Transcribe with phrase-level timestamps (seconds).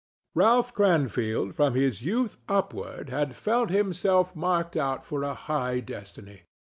[0.33, 6.41] Ralph Cranfield from his youth upward had felt himself marked out for a high destiny.